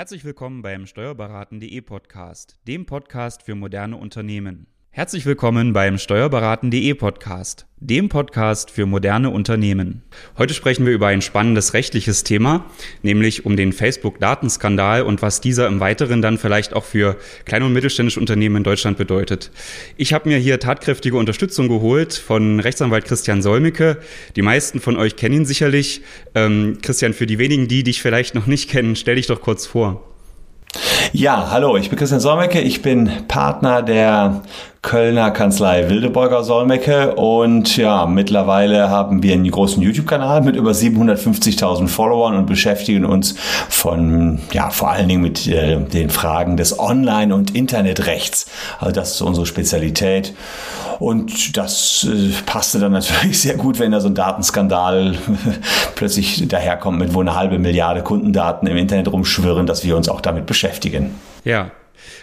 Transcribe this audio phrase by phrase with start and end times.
[0.00, 4.66] Herzlich willkommen beim Steuerberaten.de Podcast, dem Podcast für moderne Unternehmen.
[4.92, 10.02] Herzlich willkommen beim Steuerberaten.de Podcast, dem Podcast für moderne Unternehmen.
[10.36, 12.66] Heute sprechen wir über ein spannendes rechtliches Thema,
[13.04, 17.72] nämlich um den Facebook-Datenskandal und was dieser im Weiteren dann vielleicht auch für kleine und
[17.72, 19.52] mittelständische Unternehmen in Deutschland bedeutet.
[19.96, 23.98] Ich habe mir hier tatkräftige Unterstützung geholt von Rechtsanwalt Christian Solmecke.
[24.34, 26.02] Die meisten von euch kennen ihn sicherlich.
[26.34, 29.66] Ähm, Christian, für die wenigen, die dich vielleicht noch nicht kennen, stell dich doch kurz
[29.66, 30.04] vor.
[31.12, 34.42] Ja, hallo, ich bin Christian Solmecke, ich bin Partner der
[34.82, 41.86] Kölner Kanzlei Wildeborger Solmecke und ja, mittlerweile haben wir einen großen YouTube-Kanal mit über 750.000
[41.86, 43.34] Followern und beschäftigen uns
[43.68, 48.46] von, ja, vor allen Dingen mit äh, den Fragen des Online- und Internetrechts.
[48.78, 50.34] Also das ist unsere Spezialität
[50.98, 55.14] und das äh, passte dann natürlich sehr gut, wenn da so ein Datenskandal
[55.94, 60.22] plötzlich daherkommt, mit wo eine halbe Milliarde Kundendaten im Internet rumschwirren, dass wir uns auch
[60.22, 61.16] damit beschäftigen.
[61.44, 61.70] Ja,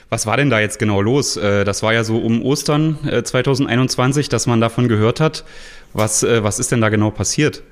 [0.09, 1.37] was war denn da jetzt genau los?
[1.37, 5.43] Äh, das war ja so um Ostern 2021, äh, dass man davon gehört hat.
[5.93, 7.63] Was, äh, was ist denn da genau passiert?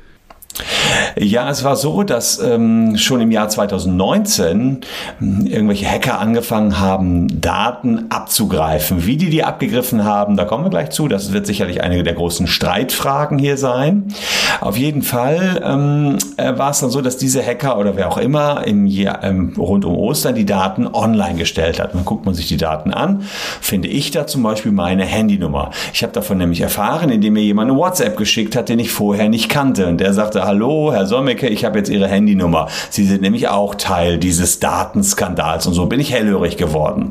[1.17, 4.81] Ja, es war so, dass ähm, schon im Jahr 2019
[5.19, 9.05] hm, irgendwelche Hacker angefangen haben, Daten abzugreifen.
[9.05, 11.07] Wie die die abgegriffen haben, da kommen wir gleich zu.
[11.07, 14.13] Das wird sicherlich eine der großen Streitfragen hier sein.
[14.61, 18.17] Auf jeden Fall ähm, äh, war es dann so, dass diese Hacker oder wer auch
[18.17, 21.93] immer im Jahr, ähm, rund um Ostern die Daten online gestellt hat.
[21.93, 23.23] Dann guckt man sich die Daten an,
[23.61, 25.71] finde ich da zum Beispiel meine Handynummer.
[25.93, 29.29] Ich habe davon nämlich erfahren, indem mir jemand eine WhatsApp geschickt hat, den ich vorher
[29.29, 29.87] nicht kannte.
[29.87, 32.67] Und der sagte, hallo, Herr Sommecke, ich habe jetzt Ihre Handynummer.
[32.89, 35.65] Sie sind nämlich auch Teil dieses Datenskandals.
[35.65, 37.09] Und so bin ich hellhörig geworden.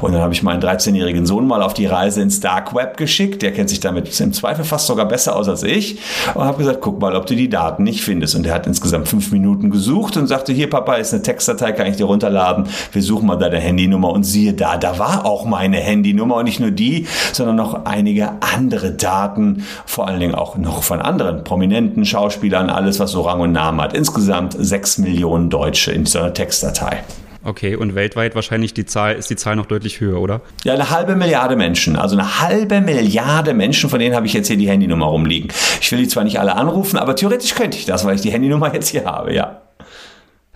[0.00, 3.42] Und dann habe ich meinen 13-jährigen Sohn mal auf die Reise ins Dark Web geschickt.
[3.42, 5.98] Der kennt sich damit im Zweifel fast sogar besser aus als ich.
[6.34, 8.36] Und habe gesagt, guck mal, ob du die Daten nicht findest.
[8.36, 11.88] Und er hat insgesamt fünf Minuten gesucht und sagte, hier Papa, ist eine Textdatei, kann
[11.88, 12.68] ich dir runterladen.
[12.92, 14.10] Wir suchen mal deine Handynummer.
[14.10, 16.36] Und siehe da, da war auch meine Handynummer.
[16.36, 19.64] Und nicht nur die, sondern noch einige andere Daten.
[19.86, 23.80] Vor allen Dingen auch noch von anderen prominenten Schauspielern, alles, was so Rang und Namen
[23.80, 23.94] hat.
[23.94, 27.02] Insgesamt sechs Millionen Deutsche in dieser Textdatei.
[27.46, 30.40] Okay, und weltweit wahrscheinlich die Zahl, ist die Zahl noch deutlich höher, oder?
[30.64, 31.94] Ja, eine halbe Milliarde Menschen.
[31.94, 35.52] Also eine halbe Milliarde Menschen, von denen habe ich jetzt hier die Handynummer rumliegen.
[35.80, 38.32] Ich will die zwar nicht alle anrufen, aber theoretisch könnte ich das, weil ich die
[38.32, 39.62] Handynummer jetzt hier habe, ja.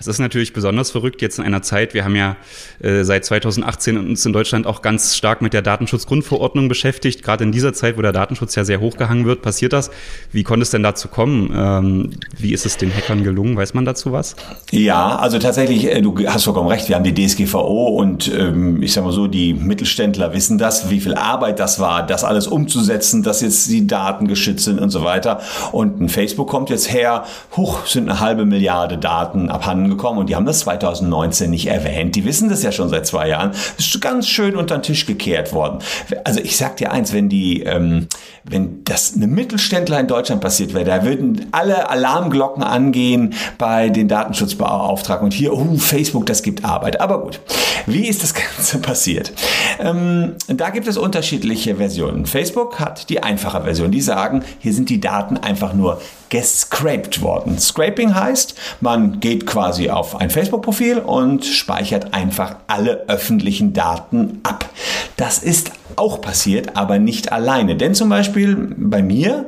[0.00, 1.92] Es ist natürlich besonders verrückt jetzt in einer Zeit.
[1.92, 2.36] Wir haben ja
[2.82, 7.22] äh, seit 2018 uns in Deutschland auch ganz stark mit der Datenschutzgrundverordnung beschäftigt.
[7.22, 9.90] Gerade in dieser Zeit, wo der Datenschutz ja sehr hochgehangen wird, passiert das.
[10.32, 11.52] Wie konnte es denn dazu kommen?
[11.54, 13.58] Ähm, wie ist es den Hackern gelungen?
[13.58, 14.36] Weiß man dazu was?
[14.70, 16.88] Ja, also tatsächlich, äh, du hast vollkommen recht.
[16.88, 21.00] Wir haben die DSGVO und ähm, ich sage mal so, die Mittelständler wissen das, wie
[21.00, 25.04] viel Arbeit das war, das alles umzusetzen, dass jetzt die Daten geschützt sind und so
[25.04, 25.40] weiter.
[25.72, 27.24] Und ein Facebook kommt jetzt her,
[27.54, 32.16] hoch sind eine halbe Milliarde Daten abhanden gekommen und die haben das 2019 nicht erwähnt.
[32.16, 33.50] Die wissen das ja schon seit zwei Jahren.
[33.50, 35.80] Das ist ganz schön unter den Tisch gekehrt worden.
[36.24, 38.06] Also ich sag dir eins, wenn die, ähm,
[38.44, 44.08] wenn das eine Mittelständler in Deutschland passiert wäre, da würden alle Alarmglocken angehen bei den
[44.08, 47.00] Datenschutzbeauftragten und hier, oh, Facebook, das gibt Arbeit.
[47.00, 47.40] Aber gut,
[47.86, 49.32] wie ist das Ganze passiert?
[49.78, 52.26] Ähm, da gibt es unterschiedliche Versionen.
[52.26, 53.90] Facebook hat die einfache Version.
[53.90, 56.00] Die sagen, hier sind die Daten einfach nur
[56.30, 57.58] gescraped worden.
[57.58, 64.68] Scraping heißt, man geht quasi auf ein Facebook-Profil und speichert einfach alle öffentlichen Daten ab.
[65.16, 67.76] Das ist auch passiert, aber nicht alleine.
[67.76, 69.46] Denn zum Beispiel bei mir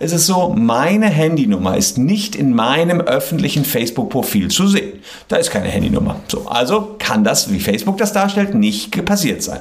[0.00, 5.00] ist es so, meine Handynummer ist nicht in meinem öffentlichen Facebook-Profil zu sehen.
[5.28, 6.16] Da ist keine Handynummer.
[6.26, 9.60] So, also kann das, wie Facebook das darstellt, nicht passiert sein.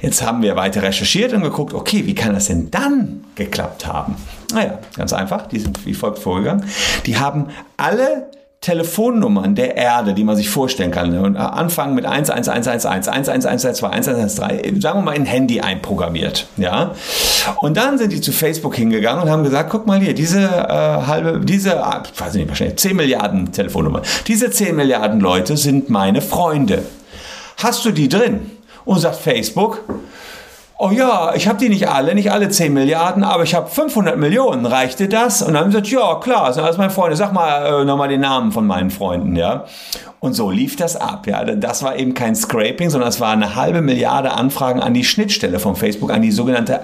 [0.00, 4.16] Jetzt haben wir weiter recherchiert und geguckt, okay, wie kann das denn dann geklappt haben?
[4.54, 6.64] Naja, ganz einfach, die sind wie folgt vorgegangen.
[7.04, 13.06] Die haben alle Telefonnummern der Erde, die man sich vorstellen kann, und anfangen mit 11111,
[13.06, 16.94] 11112, 1113, sagen wir mal in Handy einprogrammiert, ja.
[17.62, 20.46] Und dann sind die zu Facebook hingegangen und haben gesagt, guck mal hier, diese äh,
[20.46, 21.82] halbe, diese,
[22.12, 26.82] ich weiß nicht, wahrscheinlich 10 Milliarden Telefonnummern, diese 10 Milliarden Leute sind meine Freunde.
[27.56, 28.50] Hast du die drin?
[28.84, 29.84] Und sagt Facebook,
[30.80, 34.16] oh ja, ich habe die nicht alle, nicht alle 10 Milliarden, aber ich habe 500
[34.16, 35.42] Millionen, reichte das?
[35.42, 37.84] Und dann haben sie gesagt, ja, klar, das sind alles meine Freunde, sag mal äh,
[37.84, 39.66] nochmal den Namen von meinen Freunden, ja.
[40.20, 41.44] Und so lief das ab, ja.
[41.44, 45.58] Das war eben kein Scraping, sondern es war eine halbe Milliarde Anfragen an die Schnittstelle
[45.58, 46.80] von Facebook, an die sogenannte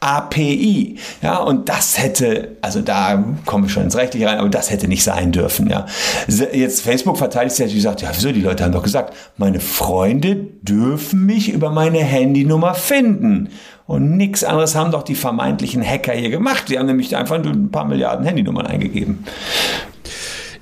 [0.00, 0.96] API.
[1.22, 4.88] Ja, und das hätte, also da komme ich schon ins Rechtliche rein, aber das hätte
[4.88, 5.68] nicht sein dürfen.
[5.68, 5.86] Ja.
[6.26, 10.36] Jetzt Facebook verteidigt sich natürlich sagt, ja, wieso, die Leute haben doch gesagt, meine Freunde
[10.62, 13.50] dürfen mich über meine Handynummer finden.
[13.86, 16.68] Und nichts anderes haben doch die vermeintlichen Hacker hier gemacht.
[16.68, 19.24] Die haben nämlich einfach ein paar Milliarden Handynummern eingegeben.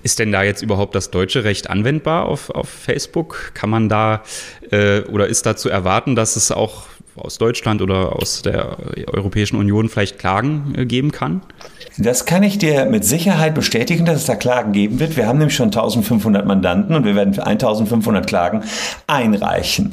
[0.04, 3.50] Ist denn da jetzt überhaupt das deutsche Recht anwendbar auf, auf Facebook?
[3.54, 4.22] Kann man da
[4.70, 6.84] äh, oder ist da zu erwarten, dass es auch
[7.16, 8.76] aus Deutschland oder aus der
[9.12, 11.42] Europäischen Union vielleicht Klagen äh, geben kann?
[11.98, 15.16] Das kann ich dir mit Sicherheit bestätigen, dass es da Klagen geben wird.
[15.16, 18.62] Wir haben nämlich schon 1500 Mandanten und wir werden 1500 Klagen
[19.06, 19.92] einreichen.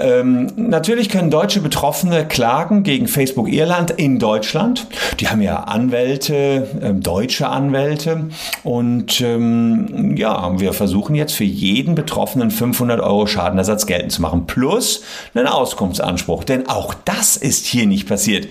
[0.00, 4.86] Ähm, natürlich können deutsche Betroffene klagen gegen Facebook Irland in Deutschland.
[5.18, 8.28] Die haben ja Anwälte, äh, deutsche Anwälte.
[8.62, 14.46] Und ähm, ja, wir versuchen jetzt für jeden Betroffenen 500 Euro Schadenersatz geltend zu machen.
[14.46, 15.02] Plus
[15.34, 16.44] einen Auskunftsanspruch.
[16.52, 18.46] Denn auch das ist hier nicht passiert.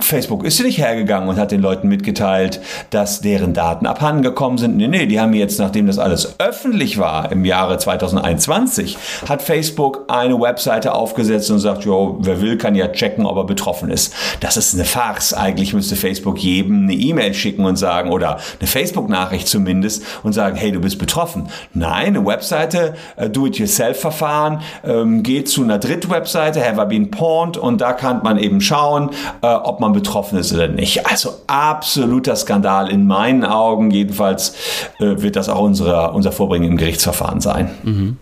[0.00, 2.60] Facebook ist nicht hergegangen und hat den Leuten mitgeteilt,
[2.90, 4.76] dass deren Daten abhandengekommen sind.
[4.76, 8.96] Nee, nee, die haben jetzt, nachdem das alles öffentlich war im Jahre 2021,
[9.28, 13.44] hat Facebook eine Webseite aufgesetzt und sagt, jo, wer will, kann ja checken, ob er
[13.44, 14.14] betroffen ist.
[14.40, 15.34] Das ist eine Farce.
[15.34, 20.56] Eigentlich müsste Facebook jedem eine E-Mail schicken und sagen, oder eine Facebook-Nachricht zumindest und sagen,
[20.56, 21.48] hey, du bist betroffen.
[21.72, 27.80] Nein, eine Webseite, äh, Do-it-yourself-Verfahren, ähm, geht zu einer Dritt-Webseite, Have I Been Pawned und
[27.80, 29.10] da kann man eben schauen,
[29.42, 31.06] äh, ob man betroffen ist oder nicht.
[31.06, 33.90] Also absoluter Skandal in meinen Augen.
[33.90, 34.54] Jedenfalls
[34.98, 37.70] äh, wird das auch unsere, unser Vorbringen im Gerichtsverfahren sein.
[37.82, 38.16] Mhm.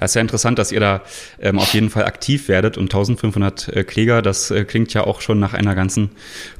[0.00, 1.02] Es ist ja interessant, dass ihr da
[1.40, 5.20] ähm, auf jeden Fall aktiv werdet und 1500 äh, Kläger, das äh, klingt ja auch
[5.20, 6.10] schon nach einer ganzen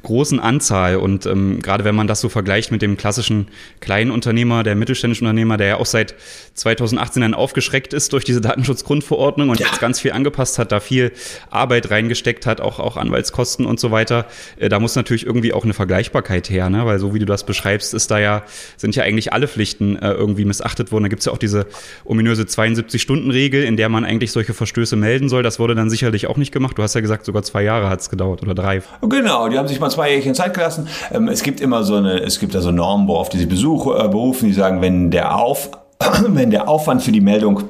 [0.03, 0.97] großen Anzahl.
[0.97, 3.47] Und ähm, gerade wenn man das so vergleicht mit dem klassischen
[3.79, 6.15] kleinen Unternehmer, der mittelständischen Unternehmer, der ja auch seit
[6.53, 9.67] 2018 dann aufgeschreckt ist durch diese Datenschutzgrundverordnung und ja.
[9.67, 11.11] jetzt ganz viel angepasst hat, da viel
[11.49, 14.25] Arbeit reingesteckt hat, auch, auch Anwaltskosten und so weiter,
[14.57, 16.85] äh, da muss natürlich irgendwie auch eine Vergleichbarkeit her, ne?
[16.85, 18.43] weil so wie du das beschreibst, ist da ja,
[18.77, 21.03] sind ja eigentlich alle Pflichten äh, irgendwie missachtet worden.
[21.03, 21.67] Da gibt es ja auch diese
[22.05, 25.43] ominöse 72 72-Stunden-Regel, in der man eigentlich solche Verstöße melden soll.
[25.43, 26.77] Das wurde dann sicherlich auch nicht gemacht.
[26.77, 28.81] Du hast ja gesagt, sogar zwei Jahre hat es gedauert oder drei.
[29.01, 30.87] Genau, die haben sich mal zwei Jährchen Zeit gelassen.
[31.11, 33.87] Ähm, es gibt immer so eine, es gibt da so Normen, worauf die sich Besuch,
[33.87, 35.71] äh, berufen, die sagen, wenn der Auf,
[36.27, 37.63] wenn der Aufwand für die Meldung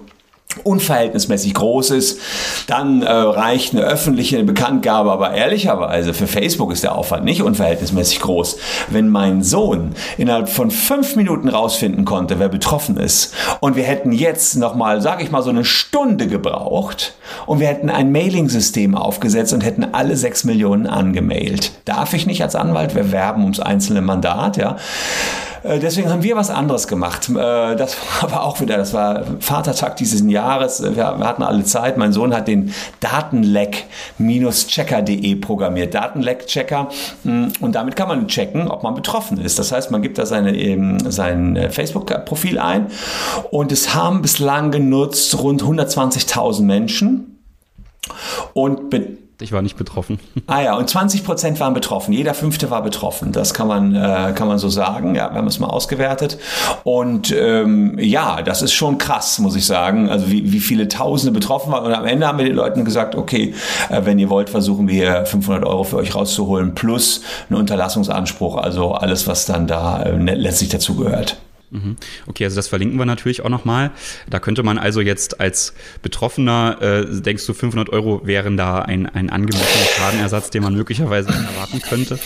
[0.64, 2.20] unverhältnismäßig groß ist,
[2.66, 8.20] dann äh, reicht eine öffentliche Bekanntgabe, aber ehrlicherweise für Facebook ist der Aufwand nicht unverhältnismäßig
[8.20, 8.58] groß.
[8.90, 14.12] Wenn mein Sohn innerhalb von fünf Minuten rausfinden konnte, wer betroffen ist, und wir hätten
[14.12, 17.14] jetzt nochmal, sage ich mal, so eine Stunde gebraucht
[17.46, 21.74] und wir hätten ein Mailing-System aufgesetzt und hätten alle sechs Millionen angemailt.
[21.86, 24.78] Darf ich nicht als Anwalt, wir werben ums einzelne Mandat, ja.
[25.64, 27.30] Äh, deswegen haben wir was anderes gemacht.
[27.30, 30.82] Äh, das war aber auch wieder, das war Vatertag dieses Jahres.
[30.96, 31.98] Wir hatten alle Zeit.
[31.98, 35.94] Mein Sohn hat den Datenleck-checker.de programmiert.
[35.94, 36.88] Datenleck-Checker.
[37.24, 39.60] Mm, und damit kann man checken, ob man betroffen ist.
[39.60, 42.88] Das heißt, man gibt da seine, sein äh, Facebook-Profil ein.
[43.52, 47.38] Und es haben bislang genutzt rund 120.000 Menschen.
[48.54, 48.90] Und
[49.42, 50.20] ich war nicht betroffen.
[50.48, 52.12] Ah ja, und 20 Prozent waren betroffen.
[52.12, 53.32] Jeder Fünfte war betroffen.
[53.32, 55.14] Das kann man, äh, kann man so sagen.
[55.14, 56.40] Ja, wir haben es mal ausgewertet.
[56.84, 60.10] Und ähm, ja, das ist schon krass, muss ich sagen.
[60.10, 61.86] Also wie, wie viele Tausende betroffen waren.
[61.86, 63.54] Und am Ende haben wir den Leuten gesagt, okay,
[63.90, 68.58] äh, wenn ihr wollt, versuchen wir hier 500 Euro für euch rauszuholen plus einen Unterlassungsanspruch.
[68.58, 71.38] Also alles, was dann da äh, letztlich dazu gehört.
[71.40, 71.49] Mhm.
[72.28, 73.92] Okay, also das verlinken wir natürlich auch nochmal.
[74.30, 79.06] Da könnte man also jetzt als Betroffener, äh, denkst du, 500 Euro wären da ein,
[79.06, 82.20] ein angemessener Schadenersatz, den man möglicherweise erwarten könnte?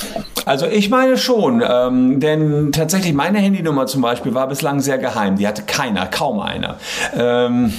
[0.45, 5.37] Also ich meine schon, ähm, denn tatsächlich meine Handynummer zum Beispiel war bislang sehr geheim.
[5.37, 6.77] Die hatte keiner, kaum einer.
[7.15, 7.73] Ähm,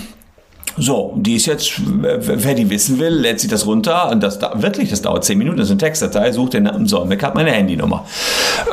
[0.76, 4.60] so, die ist jetzt, wer die wissen will, lädt sich das runter und das da,
[4.60, 7.52] wirklich, das dauert zehn Minuten, das ist eine Textdatei, sucht den Namen Solmbeck, hat meine
[7.52, 8.04] Handynummer.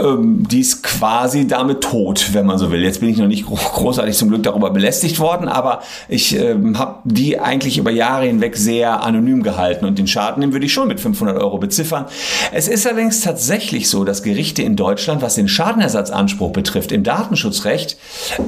[0.04, 2.84] Ähm, die ist quasi damit tot, wenn man so will.
[2.84, 7.00] Jetzt bin ich noch nicht großartig zum Glück darüber belästigt worden, aber ich ähm, habe
[7.04, 10.88] die eigentlich über Jahre hinweg sehr anonym gehalten und den Schaden, den würde ich schon
[10.88, 12.06] mit 500 Euro beziffern.
[12.52, 17.98] Es ist allerdings tatsächlich so, dass Gerichte in Deutschland, was den Schadenersatzanspruch betrifft, im Datenschutzrecht,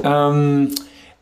[0.02, 0.70] ähm,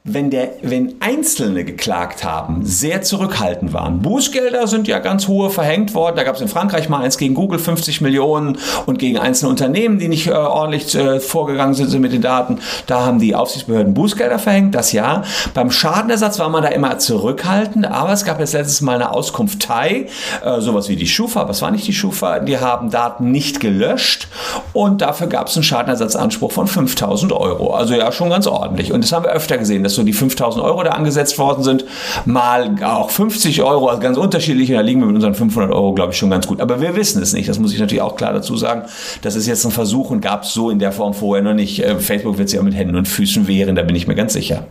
[0.04, 4.02] wenn, der, wenn Einzelne geklagt haben, sehr zurückhaltend waren.
[4.02, 6.16] Bußgelder sind ja ganz hohe verhängt worden.
[6.16, 10.00] Da gab es in Frankreich mal eins gegen Google, 50 Millionen und gegen einzelne Unternehmen,
[10.00, 12.58] die nicht äh, ordentlich äh, vorgegangen sind, mit den Daten.
[12.88, 15.22] Da haben die Aufsichtsbehörden Bußgelder verhängt, das ja.
[15.54, 20.08] Beim Schadenersatz war man da immer zurückhaltend, aber es gab jetzt letztes Mal eine Auskunftei,
[20.44, 23.60] äh, sowas wie die Schufa, aber es war nicht die Schufa, die haben Daten nicht
[23.60, 24.26] gelöscht
[24.72, 27.72] und dafür gab es einen Schadenersatzanspruch von 5000 Euro.
[27.72, 28.92] Also ja, schon ganz ordentlich.
[28.92, 31.84] Und das haben wir öfter gesehen, dass so die 5000 Euro da angesetzt worden sind,
[32.24, 34.70] mal auch 50 Euro, also ganz unterschiedlich.
[34.70, 36.60] Und da liegen wir mit unseren 500 Euro, glaube ich, schon ganz gut.
[36.60, 37.48] Aber wir wissen es nicht.
[37.48, 38.82] Das muss ich natürlich auch klar dazu sagen.
[39.22, 41.82] Das ist jetzt ein Versuch und gab es so in der Form vorher noch nicht.
[41.82, 44.32] Äh, Facebook wird sich ja mit Händen und Füßen wehren, da bin ich mir ganz
[44.32, 44.66] sicher.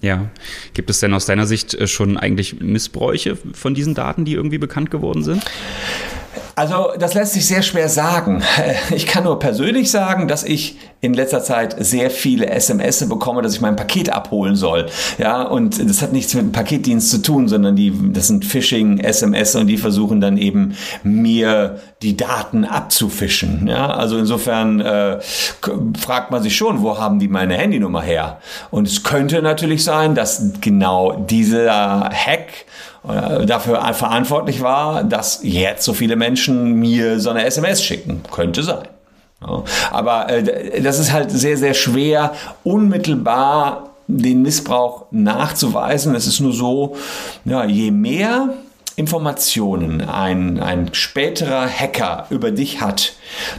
[0.00, 0.26] Ja.
[0.74, 4.58] Gibt es denn aus deiner Sicht äh, schon eigentlich Missbräuche von diesen Daten, die irgendwie
[4.58, 5.44] bekannt geworden sind?
[6.58, 8.42] Also das lässt sich sehr schwer sagen.
[8.90, 13.54] Ich kann nur persönlich sagen, dass ich in letzter Zeit sehr viele SMS bekomme, dass
[13.54, 14.86] ich mein Paket abholen soll.
[15.18, 18.98] Ja, und das hat nichts mit dem Paketdienst zu tun, sondern die, das sind Phishing,
[18.98, 20.74] SMS und die versuchen dann eben
[21.04, 23.68] mir die Daten abzufischen.
[23.68, 25.18] Ja, also insofern äh,
[26.00, 28.38] fragt man sich schon, wo haben die meine Handynummer her?
[28.70, 32.64] Und es könnte natürlich sein, dass genau dieser Hack
[33.08, 38.22] dafür verantwortlich war, dass jetzt so viele Menschen mir so eine SMS schicken.
[38.30, 38.88] Könnte sein.
[39.92, 42.32] Aber äh, das ist halt sehr, sehr schwer,
[42.64, 46.14] unmittelbar den Missbrauch nachzuweisen.
[46.14, 46.96] Es ist nur so,
[47.44, 48.48] ja, je mehr
[48.98, 53.12] Informationen ein, ein späterer Hacker über dich hat,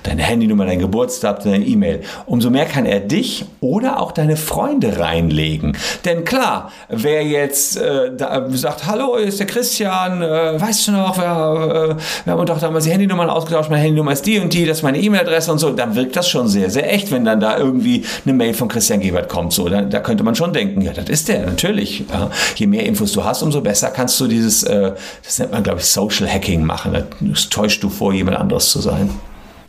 [0.03, 4.99] deine Handynummer, dein Geburtstag, deine E-Mail, umso mehr kann er dich oder auch deine Freunde
[4.99, 5.77] reinlegen.
[6.03, 11.17] Denn klar, wer jetzt äh, da sagt, hallo, ist der Christian, äh, weißt du noch,
[11.17, 14.65] wir, äh, wir haben doch damals die Handynummern ausgetauscht, meine Handynummer ist die und die,
[14.65, 17.39] das ist meine E-Mail-Adresse und so, dann wirkt das schon sehr, sehr echt, wenn dann
[17.39, 19.53] da irgendwie eine Mail von Christian Gebert kommt.
[19.53, 22.03] So, da, da könnte man schon denken, ja, das ist der, natürlich.
[22.11, 22.29] Ja.
[22.55, 24.91] Je mehr Infos du hast, umso besser kannst du dieses, äh,
[25.29, 27.03] das nennt man, glaube ich, Social Hacking machen.
[27.19, 29.11] Das täuscht du vor, jemand anderes zu sein.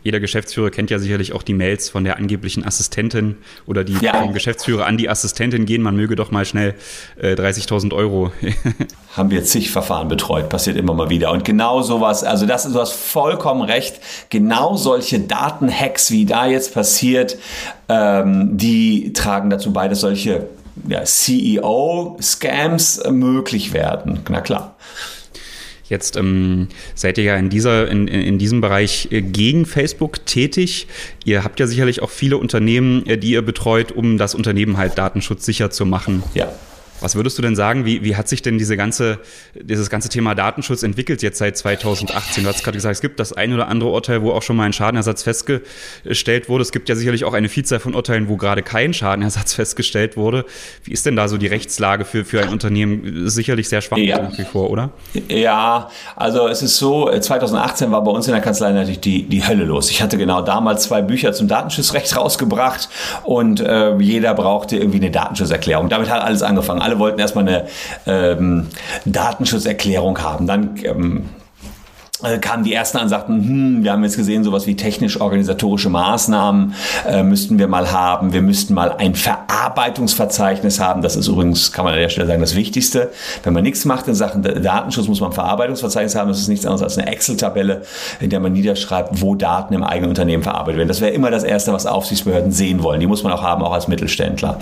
[0.03, 3.35] Jeder Geschäftsführer kennt ja sicherlich auch die Mails von der angeblichen Assistentin
[3.67, 4.19] oder die ja.
[4.19, 5.83] vom Geschäftsführer an die Assistentin gehen.
[5.83, 6.73] Man möge doch mal schnell
[7.21, 8.31] äh, 30.000 Euro.
[9.15, 11.31] Haben wir zig Verfahren betreut, passiert immer mal wieder.
[11.31, 13.99] Und genau sowas, also das ist, du hast vollkommen recht,
[14.31, 17.37] genau solche Datenhacks, wie da jetzt passiert,
[17.87, 20.47] ähm, die tragen dazu bei, dass solche
[20.87, 24.21] ja, CEO-Scams möglich werden.
[24.27, 24.75] Na klar.
[25.91, 30.87] Jetzt ähm, seid ihr ja in, dieser, in, in diesem Bereich äh, gegen Facebook tätig.
[31.25, 34.97] Ihr habt ja sicherlich auch viele Unternehmen, äh, die ihr betreut, um das Unternehmen halt
[34.97, 36.23] datenschutzsicher zu machen.
[36.33, 36.49] Ja.
[37.01, 39.19] Was würdest du denn sagen, wie, wie hat sich denn diese ganze,
[39.59, 42.43] dieses ganze Thema Datenschutz entwickelt jetzt seit 2018?
[42.43, 44.65] Du hast gerade gesagt, es gibt das ein oder andere Urteil, wo auch schon mal
[44.65, 46.61] ein Schadenersatz festgestellt wurde.
[46.61, 50.45] Es gibt ja sicherlich auch eine Vielzahl von Urteilen, wo gerade kein Schadenersatz festgestellt wurde.
[50.83, 53.27] Wie ist denn da so die Rechtslage für, für ein Unternehmen?
[53.29, 54.21] Sicherlich sehr schwach ja.
[54.21, 54.91] nach wie vor, oder?
[55.27, 59.45] Ja, also es ist so, 2018 war bei uns in der Kanzlei natürlich die, die
[59.47, 59.89] Hölle los.
[59.89, 62.89] Ich hatte genau damals zwei Bücher zum Datenschutzrecht rausgebracht
[63.23, 65.89] und äh, jeder brauchte irgendwie eine Datenschutzerklärung.
[65.89, 67.67] Damit hat alles angefangen alle wollten erstmal eine
[68.05, 68.67] ähm,
[69.05, 70.47] Datenschutzerklärung haben.
[70.47, 71.40] Dann ähm, äh,
[72.39, 76.73] kamen die ersten an und sagten, hm, wir haben jetzt gesehen, sowas wie technisch-organisatorische Maßnahmen
[77.07, 78.33] äh, müssten wir mal haben.
[78.33, 81.01] Wir müssten mal ein Verarbeitungsverzeichnis haben.
[81.01, 83.11] Das ist übrigens, kann man an der Stelle sagen, das Wichtigste.
[83.43, 86.29] Wenn man nichts macht in Sachen Datenschutz, muss man ein Verarbeitungsverzeichnis haben.
[86.29, 87.83] Das ist nichts anderes als eine Excel-Tabelle,
[88.19, 90.87] in der man niederschreibt, wo Daten im eigenen Unternehmen verarbeitet werden.
[90.87, 92.99] Das wäre immer das Erste, was Aufsichtsbehörden sehen wollen.
[92.99, 94.59] Die muss man auch haben, auch als Mittelständler.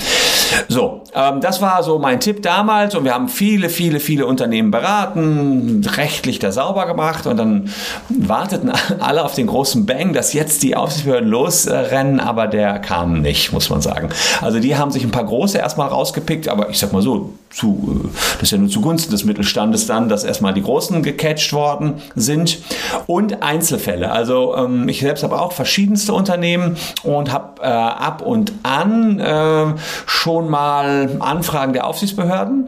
[0.68, 4.72] So, ähm, das war so mein Tipp damals und wir haben viele, viele, viele Unternehmen
[4.72, 7.70] beraten, rechtlich da sauber gemacht und dann dann
[8.10, 13.52] warteten alle auf den großen Bang, dass jetzt die Aufsichtsbehörden losrennen, aber der kam nicht,
[13.52, 14.10] muss man sagen.
[14.42, 18.04] Also die haben sich ein paar große erstmal rausgepickt, aber ich sag mal so, zu,
[18.06, 21.96] äh, das ist ja nur zugunsten des Mittelstandes dann, dass erstmal die Großen gecatcht worden
[22.16, 22.60] sind
[23.08, 24.12] und Einzelfälle.
[24.12, 29.66] Also ähm, ich selbst habe auch verschiedenste Unternehmen und habe äh, ab und an äh,
[30.06, 32.68] schon mal Anfragen der Aufsichtsbehörden.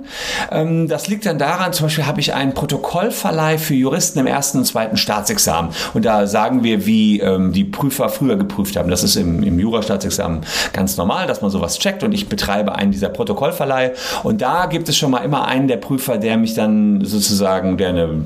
[0.52, 4.60] Ähm, das liegt dann daran, zum Beispiel habe ich einen Protokollverleih für Juristen im ersten
[4.60, 8.90] und zweiten Staatsexamen und da sagen wir, wie ähm, die Prüfer früher geprüft haben.
[8.90, 10.42] Das ist im, im Jurastaatsexamen
[10.74, 14.90] ganz normal, dass man sowas checkt und ich betreibe einen dieser Protokollverleih und da gibt
[14.90, 18.26] es schon mal immer einen der Prüfer, der mich dann sozusagen, der eine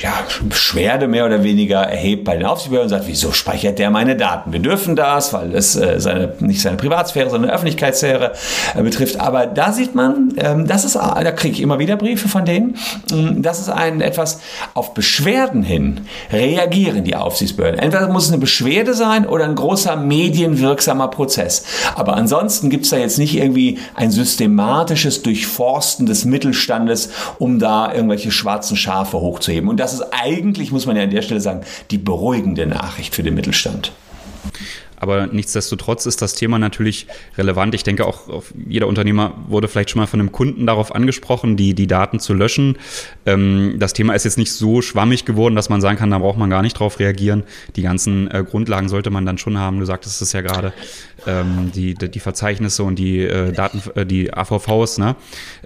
[0.00, 4.16] ja, Beschwerde mehr oder weniger erhebt bei den Aufsichtsbehörden und sagt, wieso speichert der meine
[4.16, 4.52] Daten?
[4.52, 8.32] Wir dürfen das, weil es äh, seine, nicht seine Privatsphäre, sondern Öffentlichkeitssphäre
[8.74, 9.18] äh, betrifft.
[9.20, 12.76] Aber da sieht man, ähm, das ist, da kriege ich immer wieder Briefe von denen,
[13.10, 14.40] ähm, das ist ein etwas
[14.74, 17.78] auf Beschwerden hin reagieren die Aufsichtsbehörden.
[17.78, 21.64] Entweder muss es eine Beschwerde sein oder ein großer medienwirksamer Prozess.
[21.94, 27.92] Aber ansonsten gibt es da jetzt nicht irgendwie ein systematisches Durchforsten des Mittelstandes, um da
[27.92, 29.68] irgendwelche schwarzen Schafe hochzuheben.
[29.68, 33.22] Und das ist eigentlich, muss man ja an der Stelle sagen, die beruhigende Nachricht für
[33.22, 33.92] den Mittelstand.
[34.96, 37.74] Aber nichtsdestotrotz ist das Thema natürlich relevant.
[37.74, 41.74] Ich denke auch, jeder Unternehmer wurde vielleicht schon mal von einem Kunden darauf angesprochen, die,
[41.74, 42.76] die Daten zu löschen.
[43.26, 46.38] Ähm, das Thema ist jetzt nicht so schwammig geworden, dass man sagen kann, da braucht
[46.38, 47.44] man gar nicht drauf reagieren.
[47.76, 49.80] Die ganzen äh, Grundlagen sollte man dann schon haben.
[49.80, 50.72] Du sagtest es ja gerade,
[51.26, 55.16] ähm, die, die Verzeichnisse und die äh, Daten, äh, die AVVs, ne?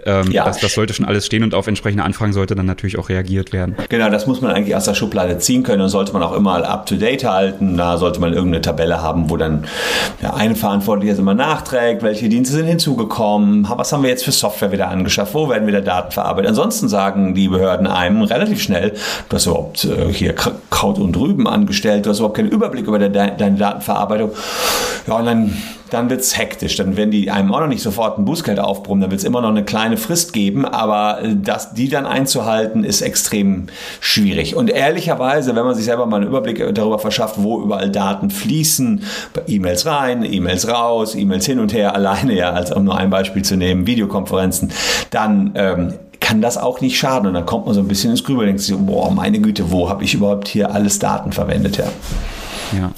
[0.05, 0.45] Ähm, ja.
[0.45, 3.53] das, das sollte schon alles stehen und auf entsprechende Anfragen sollte dann natürlich auch reagiert
[3.53, 3.77] werden.
[3.89, 6.65] Genau, das muss man eigentlich aus der Schublade ziehen können und sollte man auch immer
[6.69, 7.77] up to date halten.
[7.77, 9.65] Da sollte man irgendeine Tabelle haben, wo dann
[10.23, 14.73] der eine Verantwortliche immer nachträgt, welche Dienste sind hinzugekommen, was haben wir jetzt für Software
[14.73, 16.51] wieder angeschafft, wo werden wieder Daten verarbeitet.
[16.51, 18.95] Ansonsten sagen die Behörden einem relativ schnell,
[19.29, 22.99] du hast überhaupt äh, hier Kraut und Rüben angestellt, du hast überhaupt keinen Überblick über
[22.99, 24.31] deine Datenverarbeitung.
[25.07, 25.53] Ja, und dann
[25.91, 26.77] dann wird es hektisch.
[26.77, 29.41] Dann werden die einem auch noch nicht sofort ein Bußgeld aufbrummen, dann wird es immer
[29.41, 33.67] noch eine kleine Frist geben, aber äh, das, die dann einzuhalten, ist extrem
[34.01, 34.57] schwierig.
[34.57, 39.03] Und ehrlicherweise, wenn man sich selber mal einen Überblick darüber verschafft, wo überall Daten fließen,
[39.47, 43.43] E-Mails rein, E-Mails raus, E-Mails hin und her, alleine ja, als um nur ein Beispiel
[43.43, 44.73] zu nehmen, Videokonferenzen,
[45.11, 47.29] dann ähm, kann das auch nicht schaden.
[47.29, 49.89] Und dann kommt man so ein bisschen ins Grübeln denkt sich, boah, meine Güte, wo
[49.89, 51.79] habe ich überhaupt hier alles Daten verwendet?
[51.79, 51.85] Ja.
[52.77, 52.91] Ja.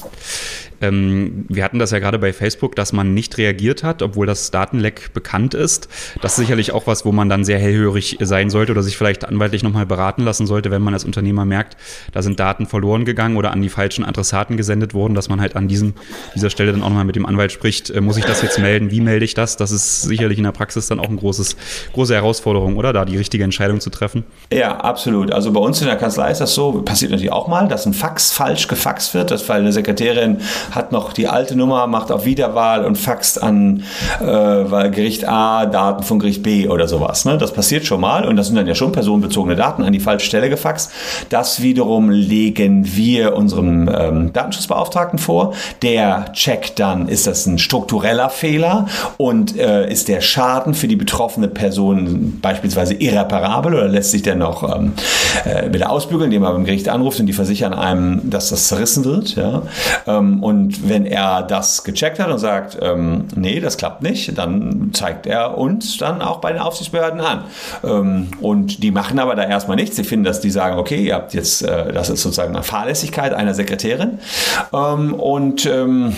[0.80, 4.50] Ähm, wir hatten das ja gerade bei Facebook, dass man nicht reagiert hat, obwohl das
[4.50, 5.88] Datenleck bekannt ist.
[6.22, 9.24] Das ist sicherlich auch was, wo man dann sehr hellhörig sein sollte oder sich vielleicht
[9.24, 11.76] anwaltlich nochmal beraten lassen sollte, wenn man als Unternehmer merkt,
[12.12, 15.56] da sind Daten verloren gegangen oder an die falschen Adressaten gesendet worden, dass man halt
[15.56, 15.94] an diesem,
[16.34, 18.90] dieser Stelle dann auch nochmal mit dem Anwalt spricht, äh, muss ich das jetzt melden,
[18.90, 19.56] wie melde ich das?
[19.56, 21.56] Das ist sicherlich in der Praxis dann auch eine großes,
[21.92, 22.92] große Herausforderung, oder?
[22.92, 24.24] Da die richtige Entscheidung zu treffen.
[24.52, 25.32] Ja, absolut.
[25.32, 27.94] Also bei uns in der Kanzlei ist das so, passiert natürlich auch mal, dass ein
[27.94, 30.38] Fax falsch gefaxt wird, dass weil eine Sekretärin
[30.70, 33.82] hat noch die alte Nummer, macht auf Wiederwahl und faxt an
[34.20, 37.24] äh, Gericht A Daten von Gericht B oder sowas.
[37.24, 37.38] Ne?
[37.38, 40.26] Das passiert schon mal und das sind dann ja schon personenbezogene Daten an die falsche
[40.26, 40.92] Stelle gefaxt.
[41.28, 45.54] Das wiederum legen wir unserem ähm, Datenschutzbeauftragten vor.
[45.82, 48.86] Der checkt dann, ist das ein struktureller Fehler
[49.16, 54.36] und äh, ist der Schaden für die betroffene Person beispielsweise irreparabel oder lässt sich der
[54.36, 54.92] noch ähm,
[55.44, 59.04] äh, wieder ausbügeln, indem er beim Gericht anruft und die versichern einem, dass das zerrissen
[59.04, 59.36] wird.
[59.36, 59.62] Ja?
[60.06, 64.90] Ähm, und wenn er das gecheckt hat und sagt, ähm, nee, das klappt nicht, dann
[64.92, 67.44] zeigt er uns dann auch bei den Aufsichtsbehörden an.
[67.84, 69.96] Ähm, und die machen aber da erstmal nichts.
[69.96, 73.32] Sie finden, dass die sagen, okay, ihr habt jetzt, äh, das ist sozusagen eine Fahrlässigkeit
[73.32, 74.18] einer Sekretärin.
[74.72, 76.14] Ähm, und ähm,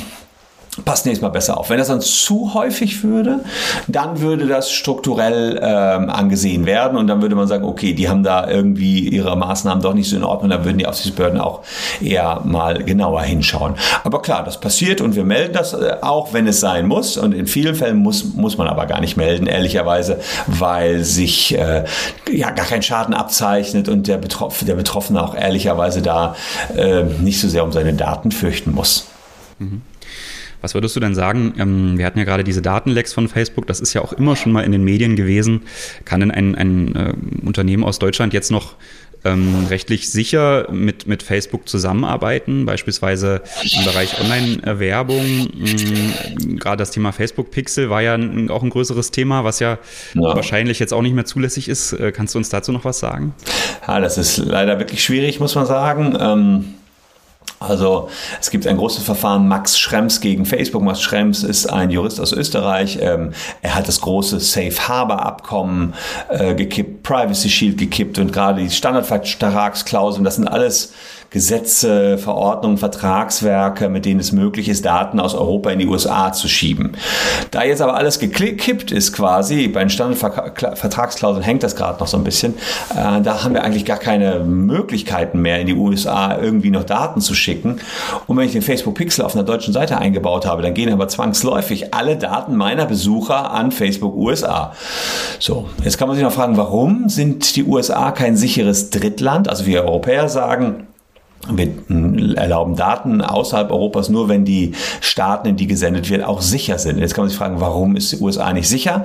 [0.87, 1.69] passt nächstes Mal besser auf.
[1.69, 3.41] Wenn das dann zu häufig würde,
[3.89, 8.23] dann würde das strukturell ähm, angesehen werden und dann würde man sagen, okay, die haben
[8.23, 11.61] da irgendwie ihre Maßnahmen doch nicht so in Ordnung, dann würden die Aufsichtsbehörden auch
[12.01, 13.75] eher mal genauer hinschauen.
[14.03, 17.35] Aber klar, das passiert und wir melden das äh, auch, wenn es sein muss und
[17.35, 21.85] in vielen Fällen muss, muss man aber gar nicht melden, ehrlicherweise, weil sich äh,
[22.31, 26.35] ja gar kein Schaden abzeichnet und der, Betroff der Betroffene auch ehrlicherweise da
[26.75, 29.09] äh, nicht so sehr um seine Daten fürchten muss.
[29.59, 29.83] Mhm.
[30.63, 31.55] Was würdest du denn sagen?
[31.59, 34.53] Ähm, wir hatten ja gerade diese Datenlecks von Facebook, das ist ja auch immer schon
[34.53, 35.63] mal in den Medien gewesen.
[36.05, 37.13] Kann denn ein, ein äh,
[37.45, 38.77] Unternehmen aus Deutschland jetzt noch
[39.25, 45.21] ähm, rechtlich sicher mit, mit Facebook zusammenarbeiten, beispielsweise im Bereich Online-Werbung.
[45.21, 49.79] Ähm, gerade das Thema Facebook-Pixel war ja ein, auch ein größeres Thema, was ja,
[50.15, 51.93] ja, wahrscheinlich jetzt auch nicht mehr zulässig ist.
[51.93, 53.35] Äh, kannst du uns dazu noch was sagen?
[53.87, 56.17] Ja, das ist leider wirklich schwierig, muss man sagen.
[56.21, 56.65] Ähm
[57.69, 58.09] also
[58.41, 60.83] es gibt ein großes Verfahren Max Schrems gegen Facebook.
[60.83, 62.99] Max Schrems ist ein Jurist aus Österreich.
[63.01, 65.95] Ähm, er hat das große Safe Harbor Abkommen
[66.29, 70.93] äh, gekippt, Privacy Shield gekippt und gerade die Standardvertragsklauseln, das sind alles
[71.33, 76.47] Gesetze, Verordnungen, Vertragswerke, mit denen es möglich ist, Daten aus Europa in die USA zu
[76.47, 76.93] schieben.
[77.51, 82.19] Da jetzt aber alles gekippt ist quasi, bei den Standardvertragsklauseln hängt das gerade noch so
[82.19, 82.55] ein bisschen,
[82.91, 87.23] äh, da haben wir eigentlich gar keine Möglichkeiten mehr in die USA irgendwie noch Daten
[87.23, 87.81] zu schicken.
[88.27, 91.09] Und wenn ich den Facebook Pixel auf einer deutschen Seite eingebaut habe, dann gehen aber
[91.09, 94.73] zwangsläufig alle Daten meiner Besucher an Facebook USA.
[95.39, 99.49] So, jetzt kann man sich noch fragen, warum sind die USA kein sicheres Drittland?
[99.49, 100.87] Also wir Europäer sagen,
[101.49, 106.79] wir erlauben Daten außerhalb Europas nur, wenn die Staaten, in die gesendet wird, auch sicher
[106.79, 106.99] sind.
[106.99, 109.03] Jetzt kann man sich fragen, warum ist die USA nicht sicher?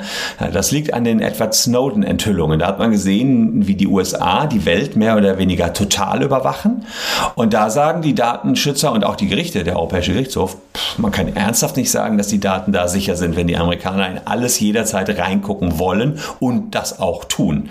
[0.53, 2.59] Das liegt an den Edward Snowden-Enthüllungen.
[2.59, 6.85] Da hat man gesehen, wie die USA die Welt mehr oder weniger total überwachen.
[7.33, 10.57] Und da sagen die Datenschützer und auch die Gerichte, der Europäische Gerichtshof,
[10.97, 14.19] man kann ernsthaft nicht sagen, dass die Daten da sicher sind, wenn die Amerikaner in
[14.25, 17.69] alles jederzeit reingucken wollen und das auch tun.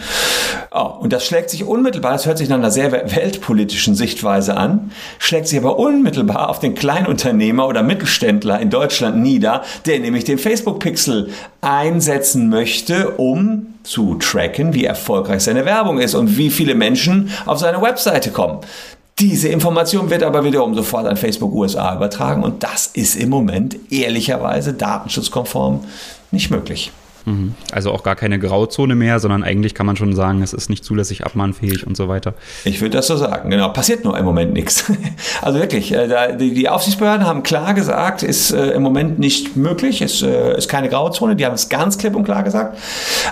[0.71, 5.49] Und das schlägt sich unmittelbar, das hört sich nach einer sehr weltpolitischen Sichtweise an, schlägt
[5.49, 11.31] sich aber unmittelbar auf den Kleinunternehmer oder Mittelständler in Deutschland nieder, der nämlich den Facebook-Pixel
[11.61, 17.59] einsetzen möchte, um zu tracken, wie erfolgreich seine Werbung ist und wie viele Menschen auf
[17.59, 18.61] seine Webseite kommen.
[19.19, 23.77] Diese Information wird aber wiederum sofort an Facebook USA übertragen und das ist im Moment
[23.91, 25.85] ehrlicherweise datenschutzkonform
[26.33, 26.93] nicht möglich.
[27.27, 27.55] Mhm.
[27.73, 30.85] Also auch gar keine Grauzone mehr, sondern eigentlich kann man schon sagen, es ist nicht
[30.85, 32.35] zulässig abmahnfähig und so weiter.
[32.65, 33.71] Ich würde das so sagen, genau.
[33.71, 34.85] Passiert nur im Moment nichts.
[35.43, 40.23] Also wirklich, äh, die Aufsichtsbehörden haben klar gesagt, ist äh, im Moment nicht möglich, ist,
[40.23, 42.79] äh, ist keine Grauzone, die haben es ganz klipp und klar gesagt.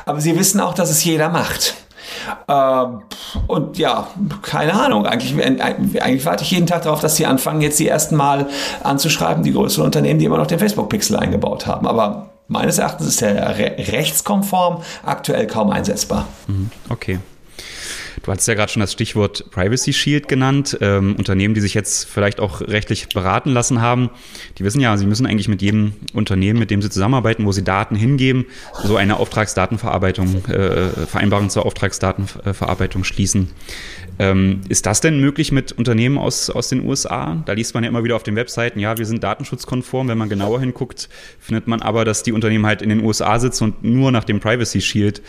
[0.05, 1.75] Aber sie wissen auch, dass es jeder macht.
[2.49, 3.03] Ähm,
[3.47, 4.09] und ja,
[4.43, 5.07] keine Ahnung.
[5.07, 5.35] Eigentlich,
[6.03, 8.47] eigentlich warte ich jeden Tag darauf, dass sie anfangen, jetzt die ersten Mal
[8.83, 11.87] anzuschreiben, die größeren Unternehmen, die immer noch den Facebook-Pixel eingebaut haben.
[11.87, 16.27] Aber Meines Erachtens ist er rechtskonform, aktuell kaum einsetzbar.
[16.47, 17.19] Mhm, okay.
[18.25, 20.79] Du hast ja gerade schon das Stichwort Privacy Shield genannt.
[20.81, 24.09] Ähm, Unternehmen, die sich jetzt vielleicht auch rechtlich beraten lassen haben,
[24.59, 27.63] die wissen ja, sie müssen eigentlich mit jedem Unternehmen, mit dem sie zusammenarbeiten, wo sie
[27.63, 28.47] Daten hingeben,
[28.83, 33.51] so eine Auftragsdatenverarbeitung, äh, Vereinbarung zur Auftragsdatenverarbeitung schließen.
[34.19, 37.43] Ähm, ist das denn möglich mit Unternehmen aus, aus den USA?
[37.45, 40.09] Da liest man ja immer wieder auf den Webseiten, ja, wir sind datenschutzkonform.
[40.09, 41.11] Wenn man genauer hinguckt,
[41.41, 44.41] findet man aber, dass die Unternehmen halt in den USA sitzen und nur nach dem
[44.41, 45.21] Privacy Shield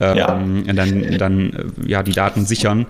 [0.00, 0.26] ähm, ja.
[0.72, 2.86] dann, dann ja, die Daten sichern.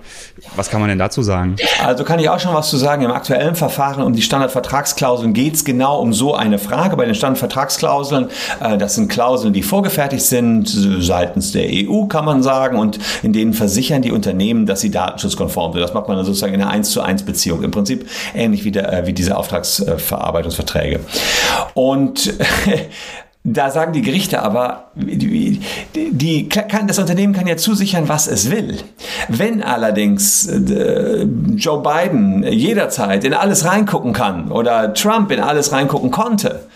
[0.55, 1.55] Was kann man denn dazu sagen?
[1.83, 3.03] Also kann ich auch schon was zu sagen.
[3.03, 6.97] Im aktuellen Verfahren um die Standardvertragsklauseln geht es genau um so eine Frage.
[6.97, 10.67] Bei den Standardvertragsklauseln, äh, das sind Klauseln, die vorgefertigt sind
[10.99, 15.73] seitens der EU, kann man sagen, und in denen versichern die Unternehmen, dass sie datenschutzkonform
[15.73, 15.81] sind.
[15.81, 17.63] Das macht man dann sozusagen in einer 1 zu 1 Beziehung.
[17.63, 20.99] Im Prinzip ähnlich wie, der, äh, wie diese Auftragsverarbeitungsverträge.
[21.73, 22.33] Und
[23.43, 25.59] Da sagen die Gerichte aber, die,
[25.95, 28.77] die, kann, das Unternehmen kann ja zusichern, was es will.
[29.29, 31.25] Wenn allerdings äh,
[31.55, 36.67] Joe Biden jederzeit in alles reingucken kann oder Trump in alles reingucken konnte,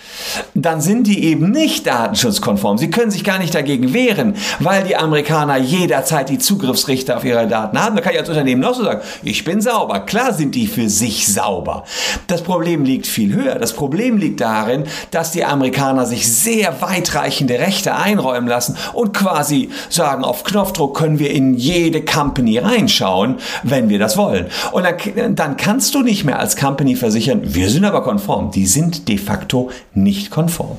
[0.56, 2.80] dann sind die eben nicht datenschutzkonform.
[2.80, 7.47] Sie können sich gar nicht dagegen wehren, weil die Amerikaner jederzeit die Zugriffsrechte auf ihre
[7.47, 7.95] Daten haben.
[7.95, 9.99] Da kann ich als Unternehmen noch so sagen, ich bin sauber.
[9.99, 11.84] Klar sind die für sich sauber.
[12.25, 13.60] Das Problem liegt viel höher.
[13.60, 19.70] Das Problem liegt darin, dass die Amerikaner sich sehr weitreichende Rechte einräumen lassen und quasi
[19.89, 24.48] sagen, auf Knopfdruck können wir in jede Company reinschauen, wenn wir das wollen.
[24.72, 28.52] Und dann, dann kannst du nicht mehr als Company versichern, wir sind aber konform.
[28.52, 30.78] Die sind de facto nicht konform.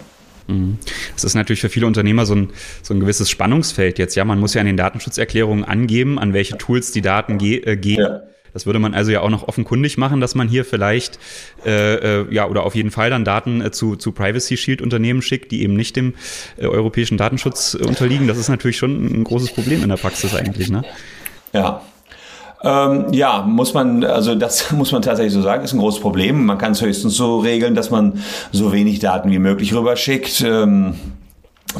[0.48, 0.78] Mhm.
[1.14, 2.50] Das ist natürlich für viele Unternehmer so ein,
[2.82, 4.14] so ein gewisses Spannungsfeld jetzt.
[4.14, 7.76] Ja, man muss ja in den Datenschutzerklärungen angeben, an welche Tools die Daten ge äh,
[7.76, 8.00] gehen.
[8.00, 8.20] Ja.
[8.56, 11.18] Das würde man also ja auch noch offenkundig machen, dass man hier vielleicht
[11.66, 15.20] äh, äh, ja oder auf jeden Fall dann Daten äh, zu, zu Privacy Shield Unternehmen
[15.20, 16.14] schickt, die eben nicht dem
[16.56, 18.28] äh, europäischen Datenschutz unterliegen.
[18.28, 20.84] Das ist natürlich schon ein großes Problem in der Praxis eigentlich, ne?
[21.52, 21.82] Ja,
[22.64, 26.46] ähm, ja, muss man, also das muss man tatsächlich so sagen, ist ein großes Problem.
[26.46, 30.40] Man kann es höchstens so regeln, dass man so wenig Daten wie möglich rüberschickt.
[30.40, 30.94] Ähm,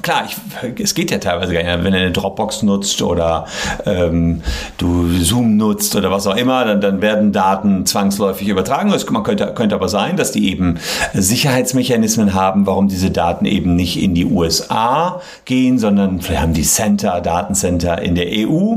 [0.03, 1.85] Klar, ich, es geht ja teilweise gar nicht.
[1.85, 3.46] Wenn du eine Dropbox nutzt oder
[3.87, 4.42] ähm,
[4.79, 8.92] du Zoom nutzt oder was auch immer, dann, dann werden Daten zwangsläufig übertragen.
[8.92, 10.79] Es man könnte, könnte aber sein, dass die eben
[11.14, 16.62] Sicherheitsmechanismen haben, warum diese Daten eben nicht in die USA gehen, sondern vielleicht haben die
[16.62, 18.77] Center, Datencenter in der EU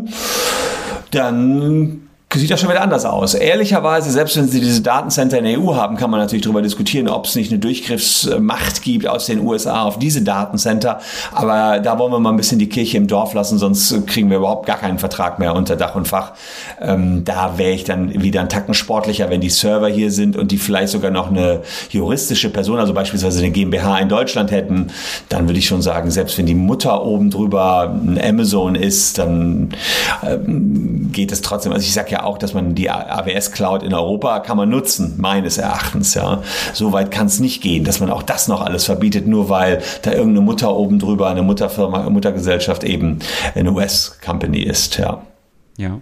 [1.11, 3.33] dann sieht das schon wieder anders aus.
[3.33, 7.07] Ehrlicherweise, selbst wenn Sie diese Datencenter in der EU haben, kann man natürlich darüber diskutieren,
[7.07, 10.99] ob es nicht eine Durchgriffsmacht gibt aus den USA auf diese Datencenter.
[11.31, 14.37] Aber da wollen wir mal ein bisschen die Kirche im Dorf lassen, sonst kriegen wir
[14.37, 16.33] überhaupt gar keinen Vertrag mehr unter Dach und Fach.
[16.79, 20.51] Ähm, da wäre ich dann wieder ein Tacken sportlicher, wenn die Server hier sind und
[20.51, 24.91] die vielleicht sogar noch eine juristische Person, also beispielsweise eine GmbH in Deutschland hätten,
[25.29, 29.69] dann würde ich schon sagen, selbst wenn die Mutter oben drüber ein Amazon ist, dann
[30.23, 31.73] ähm, geht es trotzdem.
[31.73, 35.15] Also ich sage ja auch, dass man die AWS Cloud in Europa kann man nutzen,
[35.17, 36.13] meines Erachtens.
[36.13, 36.41] Ja,
[36.73, 39.81] so weit kann es nicht gehen, dass man auch das noch alles verbietet, nur weil
[40.01, 43.19] da irgendeine Mutter oben drüber, eine Mutterfirma, Muttergesellschaft eben
[43.55, 44.97] eine US-Company ist.
[44.97, 45.21] Ja.
[45.77, 45.99] Ja.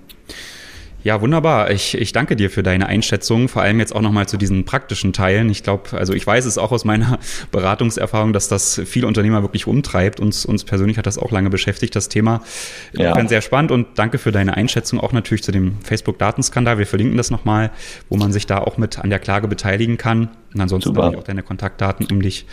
[1.04, 1.72] Ja, wunderbar.
[1.72, 5.14] Ich, ich danke dir für deine Einschätzung, vor allem jetzt auch nochmal zu diesen praktischen
[5.14, 5.50] Teilen.
[5.50, 7.20] Ich glaube, also ich weiß es auch aus meiner
[7.52, 10.20] Beratungserfahrung, dass das viele Unternehmer wirklich umtreibt.
[10.20, 12.42] Uns, uns persönlich hat das auch lange beschäftigt, das Thema.
[12.94, 13.10] Ja.
[13.10, 16.80] Ich bin sehr spannend und danke für deine Einschätzung auch natürlich zu dem Facebook-Datenskandal.
[16.80, 17.72] Wir verlinken das nochmal,
[18.10, 20.30] wo man sich da auch mit an der Klage beteiligen kann.
[20.54, 22.48] Und ansonsten habe ich auch deine Kontaktdaten, um dich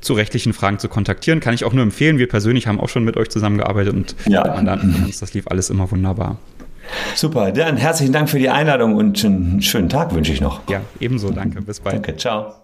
[0.00, 1.40] zu rechtlichen Fragen zu kontaktieren.
[1.40, 2.18] Kann ich auch nur empfehlen.
[2.18, 4.46] Wir persönlich haben auch schon mit euch zusammengearbeitet und ja.
[4.46, 6.38] Mandanten, das lief alles immer wunderbar.
[7.14, 10.60] Super, dann herzlichen Dank für die Einladung und einen schönen Tag wünsche ich noch.
[10.68, 11.62] Ja, ebenso, danke.
[11.62, 11.96] Bis bald.
[11.96, 12.56] Danke, ciao.